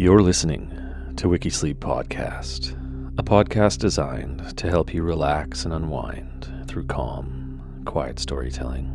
[0.00, 0.70] You're listening
[1.16, 2.72] to Wikisleep Podcast,
[3.18, 8.86] a podcast designed to help you relax and unwind through calm, quiet storytelling.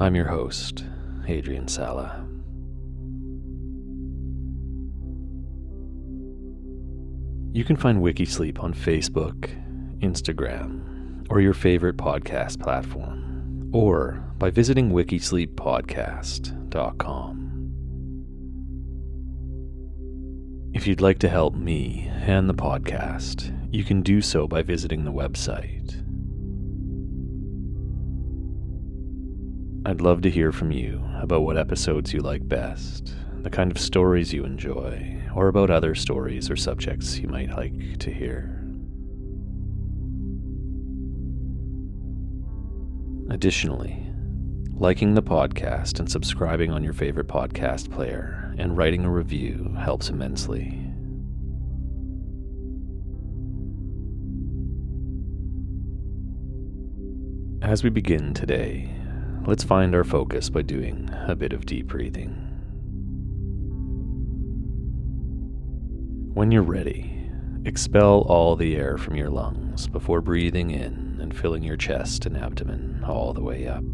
[0.00, 0.86] I'm your host,
[1.28, 2.26] Adrian Sala.
[7.52, 9.48] You can find Wikisleep on Facebook,
[10.00, 13.17] Instagram, or your favorite podcast platform,
[13.72, 17.44] or by visiting wikisleeppodcast.com.
[20.74, 25.04] If you'd like to help me and the podcast, you can do so by visiting
[25.04, 26.04] the website.
[29.86, 33.78] I'd love to hear from you about what episodes you like best, the kind of
[33.78, 38.57] stories you enjoy, or about other stories or subjects you might like to hear.
[43.30, 44.06] Additionally,
[44.72, 50.08] liking the podcast and subscribing on your favorite podcast player and writing a review helps
[50.08, 50.82] immensely.
[57.60, 58.90] As we begin today,
[59.46, 62.30] let's find our focus by doing a bit of deep breathing.
[66.32, 67.30] When you're ready,
[67.66, 72.36] expel all the air from your lungs before breathing in and filling your chest and
[72.36, 73.84] abdomen all the way up.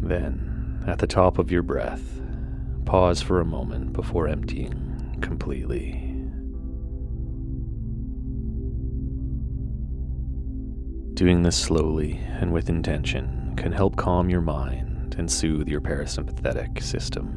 [0.00, 2.20] Then, at the top of your breath,
[2.84, 6.04] pause for a moment before emptying completely.
[11.14, 16.80] Doing this slowly and with intention can help calm your mind and soothe your parasympathetic
[16.80, 17.34] system,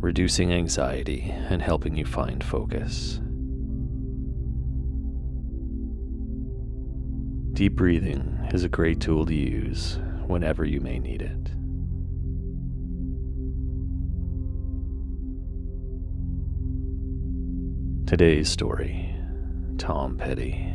[0.00, 3.20] reducing anxiety and helping you find focus.
[7.52, 11.50] Deep breathing is a great tool to use whenever you may need it.
[18.06, 19.14] Today's story
[19.78, 20.66] Tom Petty.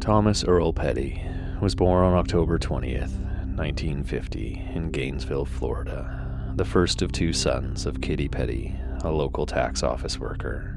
[0.00, 1.22] Thomas Earl Petty
[1.60, 3.12] was born on October 20th,
[3.56, 6.17] 1950, in Gainesville, Florida,
[6.58, 8.74] the first of two sons of Kitty Petty,
[9.04, 10.76] a local tax office worker,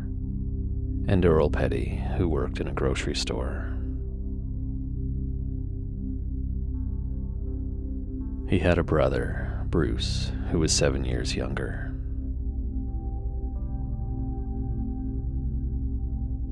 [1.08, 3.68] and Earl Petty, who worked in a grocery store.
[8.48, 11.96] He had a brother, Bruce, who was seven years younger.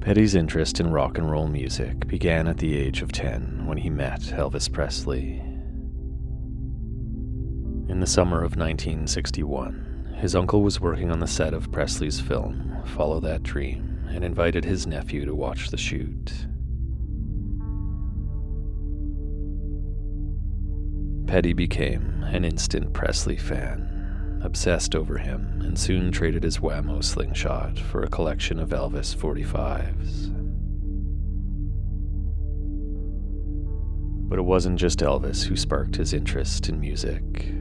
[0.01, 3.91] Petty's interest in rock and roll music began at the age of 10 when he
[3.91, 5.49] met Elvis Presley.
[7.89, 12.77] In the summer of 1961, his uncle was working on the set of Presley's film,
[12.85, 16.31] Follow That Dream, and invited his nephew to watch the shoot.
[21.25, 27.79] Petty became an instant Presley fan obsessed over him, and soon traded his Wham-O slingshot
[27.79, 30.29] for a collection of Elvis 45s.
[34.29, 37.51] But it wasn't just Elvis who sparked his interest in music.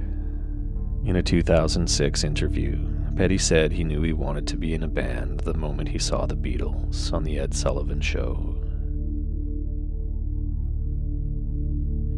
[1.08, 2.86] In a 2006 interview,
[3.16, 6.26] Petty said he knew he wanted to be in a band the moment he saw
[6.26, 8.62] the Beatles on The Ed Sullivan Show.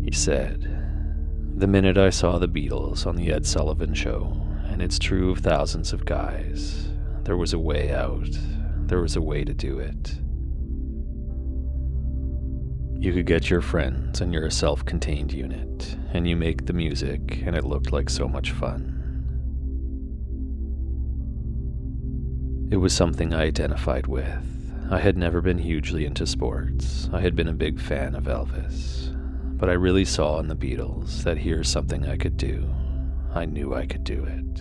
[0.03, 0.63] He said,
[1.57, 4.37] The minute I saw the Beatles on The Ed Sullivan Show,
[4.67, 6.89] and it's true of thousands of guys.
[7.23, 8.37] There was a way out,
[8.87, 10.17] there was a way to do it.
[13.01, 16.75] You could get your friends, and you're a self contained unit, and you make the
[16.75, 18.99] music, and it looked like so much fun.
[22.71, 24.45] It was something I identified with.
[24.91, 27.09] I had never been hugely into sports.
[27.11, 29.17] I had been a big fan of Elvis.
[29.57, 32.69] But I really saw in the Beatles that here's something I could do.
[33.35, 34.61] I knew I could do it.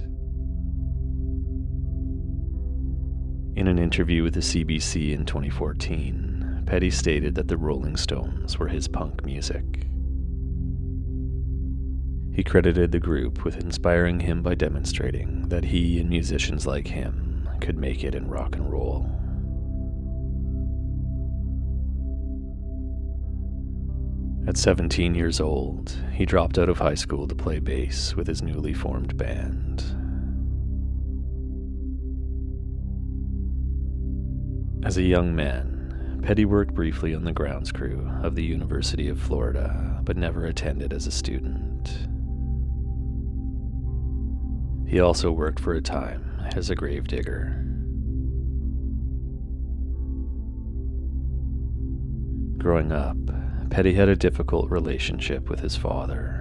[3.60, 6.29] In an interview with the CBC in 2014,
[6.70, 9.88] Petty stated that the Rolling Stones were his punk music.
[12.32, 17.50] He credited the group with inspiring him by demonstrating that he and musicians like him
[17.60, 19.10] could make it in rock and roll.
[24.48, 28.44] At 17 years old, he dropped out of high school to play bass with his
[28.44, 29.84] newly formed band.
[34.86, 35.79] As a young man,
[36.22, 40.94] Petty worked briefly on the grounds crew of the University of Florida, but never attended
[40.94, 42.08] as a student.
[44.88, 47.66] He also worked for a time as a grave digger.
[52.58, 53.18] Growing up,
[53.70, 56.36] Petty had a difficult relationship with his father.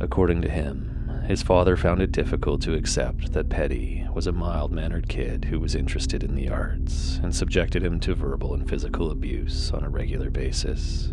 [0.00, 0.87] According to him,
[1.28, 5.60] his father found it difficult to accept that Petty was a mild mannered kid who
[5.60, 9.90] was interested in the arts and subjected him to verbal and physical abuse on a
[9.90, 11.12] regular basis.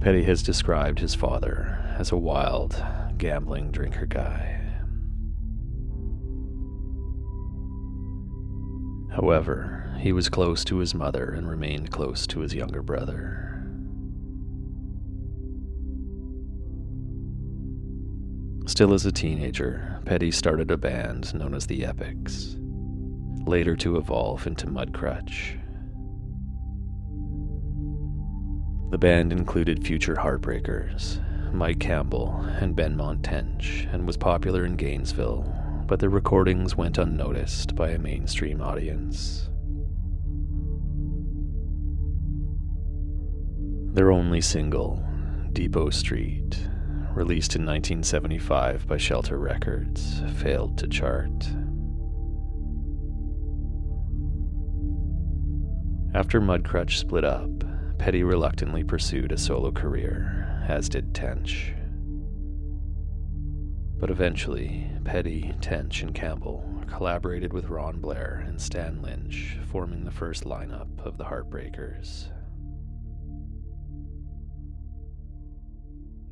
[0.00, 2.80] Petty has described his father as a wild,
[3.18, 4.54] gambling drinker guy.
[9.10, 13.57] However, he was close to his mother and remained close to his younger brother.
[18.78, 22.54] Still as a teenager, Petty started a band known as the Epics,
[23.44, 25.58] later to evolve into Mudcrutch.
[28.92, 31.20] The band included future Heartbreakers,
[31.52, 35.52] Mike Campbell, and Ben Tench, and was popular in Gainesville,
[35.88, 39.50] but their recordings went unnoticed by a mainstream audience.
[43.92, 45.04] Their only single,
[45.52, 46.68] Depot Street,
[47.18, 51.48] released in 1975 by Shelter Records, failed to chart.
[56.14, 57.50] After Mudcrutch split up,
[57.98, 61.74] Petty reluctantly pursued a solo career, as did Tench.
[63.98, 70.12] But eventually, Petty, Tench, and Campbell collaborated with Ron Blair and Stan Lynch, forming the
[70.12, 72.28] first lineup of the Heartbreakers.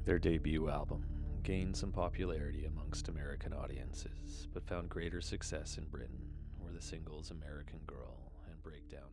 [0.06, 1.04] Their debut album
[1.42, 6.22] gained some popularity amongst American audiences, but found greater success in Britain,
[6.60, 9.10] where the singles American Girl and Breakdown